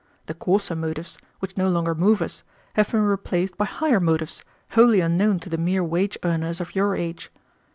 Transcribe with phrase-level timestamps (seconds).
[0.25, 2.41] The coarser motives, which no longer move us,
[2.73, 6.95] have been replaced by higher motives wholly unknown to the mere wage earners of your
[6.95, 7.31] age.